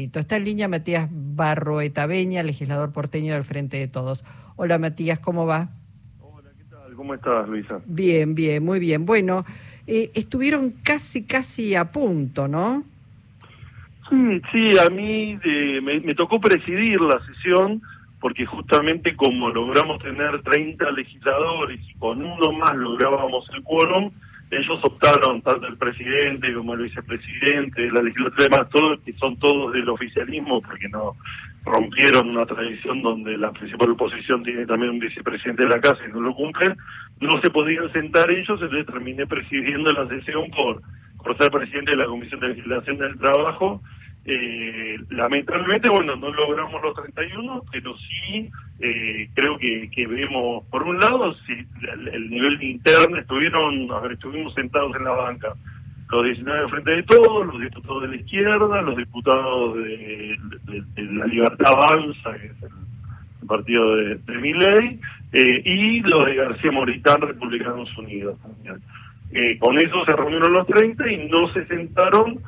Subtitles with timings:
[0.00, 4.24] Está en línea Matías Barroetaveña, legislador porteño del Frente de Todos.
[4.54, 5.70] Hola Matías, ¿cómo va?
[6.20, 6.94] Hola, ¿qué tal?
[6.94, 7.80] ¿Cómo estás, Luisa?
[7.84, 9.04] Bien, bien, muy bien.
[9.04, 9.44] Bueno,
[9.88, 12.84] eh, estuvieron casi, casi a punto, ¿no?
[14.08, 17.82] Sí, sí, a mí eh, me, me, tocó presidir la sesión
[18.20, 24.12] porque justamente como logramos tener 30 legisladores y con uno más lográbamos el quórum,
[24.50, 29.72] ellos optaron, tanto el presidente como el vicepresidente, la legislatura, además, todos, que son todos
[29.72, 31.16] del oficialismo, porque no
[31.64, 36.12] rompieron una tradición donde la principal oposición tiene también un vicepresidente de la casa y
[36.12, 36.76] no lo cumplen,
[37.20, 40.80] no se podían sentar ellos, entonces terminé presidiendo la sesión por,
[41.22, 43.82] por ser presidente de la Comisión de Legislación del Trabajo.
[44.24, 50.84] Eh, lamentablemente, bueno, no logramos los 31, pero sí eh, creo que, que vemos, por
[50.84, 55.54] un lado, si el, nivel interno estuvieron, a ver, estuvimos sentados en la banca
[56.10, 60.38] los 19 frente de todos, los diputados de la izquierda, los diputados de,
[60.96, 64.98] la Libertad Avanza, que es el, partido de, de
[65.32, 68.38] eh, y los de García Moritán, Republicanos Unidos.
[69.32, 72.40] Eh, con eso se reunieron los 30 y no se sentaron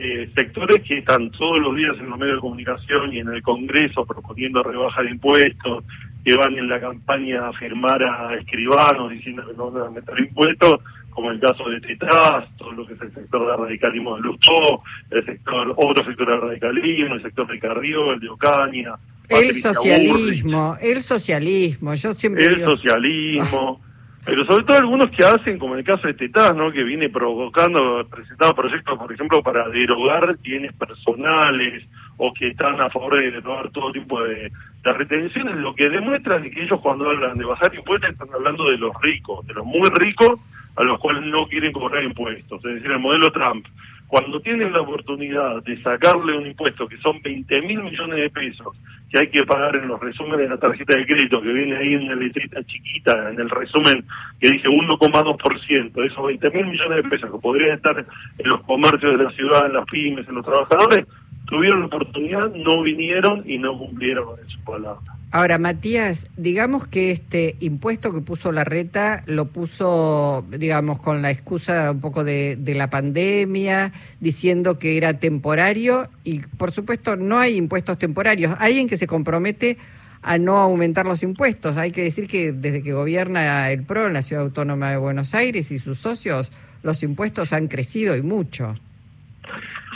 [0.00, 3.42] eh, sectores que están todos los días en los medios de comunicación y en el
[3.42, 5.84] Congreso proponiendo rebaja de impuestos,
[6.24, 10.18] que van en la campaña a firmar a escribanos diciendo que no van a meter
[10.18, 10.80] impuestos,
[11.10, 14.82] como el caso de Tetras, todo lo que es el sector de radicalismo de Lustó,
[15.10, 18.94] el sector, otro sector de radicalismo, el sector de Carrió, el de Ocaña.
[19.28, 23.80] El socialismo, el socialismo, yo siempre El socialismo.
[24.26, 26.72] Pero sobre todo algunos que hacen, como en el caso de Tetaz, ¿no?
[26.72, 31.84] que viene provocando, presentando proyectos, por ejemplo, para derogar bienes personales
[32.16, 34.50] o que están a favor de derogar todo tipo de,
[34.82, 38.68] de retenciones, lo que demuestra es que ellos cuando hablan de bajar impuestos están hablando
[38.68, 40.40] de los ricos, de los muy ricos
[40.74, 43.64] a los cuales no quieren cobrar impuestos, es decir, el modelo Trump.
[44.08, 48.76] Cuando tienen la oportunidad de sacarle un impuesto que son 20 mil millones de pesos
[49.10, 51.94] que hay que pagar en los resúmenes de la tarjeta de crédito, que viene ahí
[51.94, 54.04] en la letrita chiquita, en el resumen
[54.40, 59.16] que dice 1,2%, esos 20 mil millones de pesos que podrían estar en los comercios
[59.16, 61.06] de la ciudad, en las pymes, en los trabajadores,
[61.46, 65.15] tuvieron la oportunidad, no vinieron y no cumplieron con su palabra.
[65.32, 71.30] Ahora, Matías, digamos que este impuesto que puso la reta lo puso, digamos, con la
[71.30, 77.56] excusa un poco de, la pandemia, diciendo que era temporario y, por supuesto, no hay
[77.56, 78.54] impuestos temporarios.
[78.58, 79.78] Hay alguien que se compromete
[80.22, 81.76] a no aumentar los impuestos.
[81.76, 85.34] Hay que decir que desde que gobierna el PRO en la Ciudad Autónoma de Buenos
[85.34, 88.74] Aires y sus socios, los impuestos han crecido y mucho.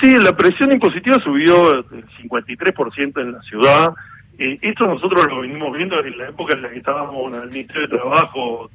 [0.00, 1.84] Sí, la presión impositiva subió el
[2.22, 3.94] 53% en la ciudad.
[4.38, 7.48] Eh, esto nosotros lo venimos viendo en la época en la que estábamos en el
[7.48, 8.70] Ministerio de Trabajo,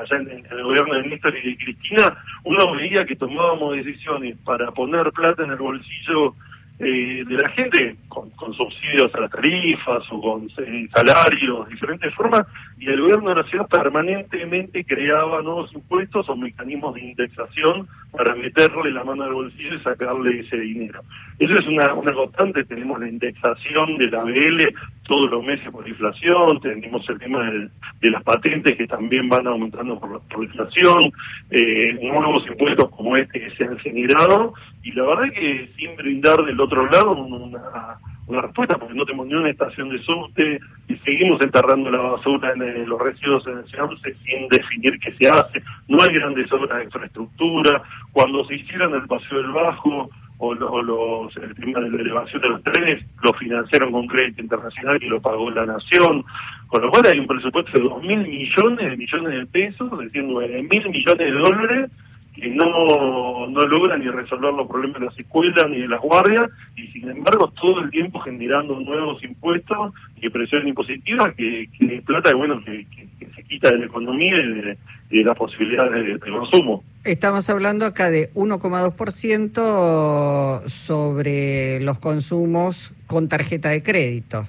[0.00, 4.70] allá en, el gobierno de Néstor y de Cristina, uno veía que tomábamos decisiones para
[4.70, 6.36] poner plata en el bolsillo
[6.78, 12.42] eh, de la gente con, subsidios a las tarifas o con eh, salarios, diferentes formas,
[12.78, 18.34] y el gobierno de la ciudad permanentemente creaba nuevos impuestos o mecanismos de indexación para
[18.34, 21.02] meterle la mano al bolsillo y sacarle ese dinero.
[21.38, 24.74] Eso es una constante, tenemos la indexación de la BL
[25.06, 29.98] todos los meses por inflación, tenemos el tema de, las patentes que también van aumentando
[29.98, 31.12] por, por inflación,
[31.50, 36.44] eh, nuevos impuestos como este que se han generado, y la verdad que sin brindar
[36.44, 37.98] del otro lado una,
[38.40, 42.88] respuesta, porque no tenemos ni una estación de subte y seguimos enterrando la basura en
[42.88, 46.84] los residuos en el Seance sin definir qué se hace, no hay grandes obras de
[46.84, 47.82] infraestructura,
[48.12, 50.10] cuando se hicieron el Paseo del Bajo,
[50.46, 54.98] o, los, el tema de la elevación de los trenes lo financiaron con crédito internacional
[55.02, 56.24] y lo pagó la nación,
[56.68, 59.98] con lo cual hay un presupuesto de dos mil millones de millones de pesos, es
[59.98, 61.90] decir, nueve mil millones de dólares
[62.34, 66.46] que no, no logran ni resolver los problemas de las escuelas ni de las guardias,
[66.76, 72.34] y sin embargo todo el tiempo generando nuevos impuestos y presión impositiva que, que plata
[72.34, 72.86] bueno que,
[73.18, 73.23] se
[73.54, 74.76] quita de la economía y de,
[75.10, 76.84] de las posibilidades de, consumo.
[77.04, 84.46] Estamos hablando acá de 1,2% sobre los consumos con tarjeta de crédito.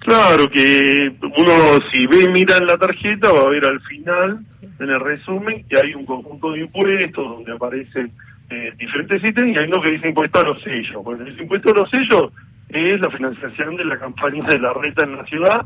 [0.00, 4.40] Claro, que uno si ve y mira en la tarjeta va a ver al final,
[4.78, 8.10] en el resumen, que hay un conjunto de impuestos donde aparecen
[8.50, 11.04] eh, diferentes ítems y hay uno que dice impuesto a los sellos.
[11.04, 12.32] Bueno, ese impuesto a los sellos
[12.68, 15.64] es la financiación de la campaña de la reta en la ciudad,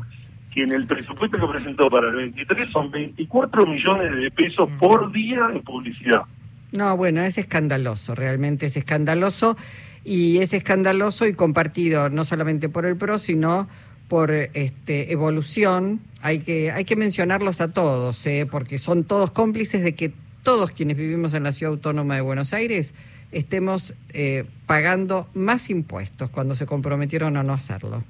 [0.57, 5.11] que en el presupuesto que presentó para el 23 son 24 millones de pesos por
[5.11, 6.23] día en publicidad.
[6.71, 9.55] No, bueno, es escandaloso, realmente es escandaloso
[10.03, 13.67] y es escandaloso y compartido no solamente por el PRO, sino
[14.07, 18.47] por este, evolución, hay que, hay que mencionarlos a todos, ¿eh?
[18.49, 20.11] porque son todos cómplices de que
[20.41, 22.95] todos quienes vivimos en la Ciudad Autónoma de Buenos Aires
[23.31, 28.03] estemos eh, pagando más impuestos cuando se comprometieron a no hacerlo.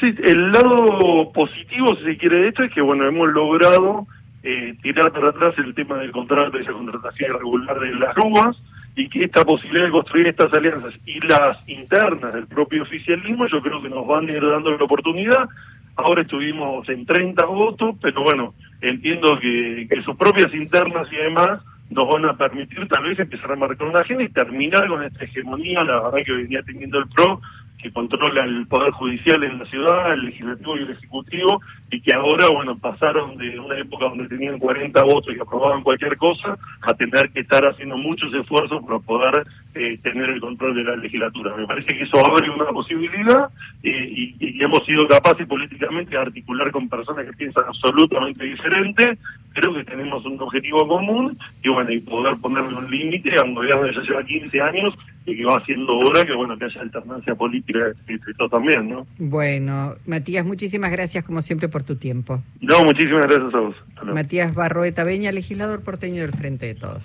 [0.00, 4.06] Sí, el lado positivo, si se quiere, de esto es que, bueno, hemos logrado
[4.42, 8.56] eh, tirar para atrás el tema del contrato y esa contratación irregular de las ruas
[8.96, 13.60] y que esta posibilidad de construir estas alianzas y las internas del propio oficialismo, yo
[13.60, 15.48] creo que nos van a ir dando la oportunidad.
[15.96, 21.60] Ahora estuvimos en 30 votos, pero bueno, entiendo que, que sus propias internas y demás
[21.90, 25.24] nos van a permitir tal vez empezar a marcar una agenda y terminar con esta
[25.24, 27.40] hegemonía, la verdad que venía teniendo el PRO,
[27.82, 32.12] que controla el Poder Judicial en la ciudad, el Legislativo y el Ejecutivo, y que
[32.14, 36.94] ahora, bueno, pasaron de una época donde tenían 40 votos y aprobaban cualquier cosa, a
[36.94, 39.44] tener que estar haciendo muchos esfuerzos para poder
[39.74, 41.56] eh, tener el control de la legislatura.
[41.56, 43.48] Me parece que eso abre una posibilidad
[43.82, 49.18] eh, y, y, hemos sido capaces políticamente de articular con personas que piensan absolutamente diferente.
[49.52, 53.54] Creo que tenemos un objetivo común y, bueno, y poder ponerle un límite a un
[53.54, 54.94] gobierno que ya lleva 15 años
[55.26, 57.78] y que va haciendo hora que bueno que haya alternancia política
[58.08, 59.06] y todo también, ¿no?
[59.18, 62.42] Bueno, Matías, muchísimas gracias como siempre por tu tiempo.
[62.60, 63.76] No, muchísimas gracias a vos.
[64.04, 67.02] Matías Barroeta Beña, legislador porteño del Frente de Todos.